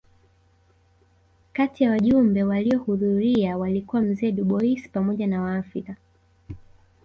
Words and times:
Kati 1.53 1.83
ya 1.83 1.91
wajumbe 1.91 2.43
waliohudhuria 2.43 3.57
walikuwa 3.57 4.01
mzee 4.01 4.31
Dubois 4.31 4.89
pamoja 4.91 5.27
na 5.27 5.41
Waafrika 5.41 5.95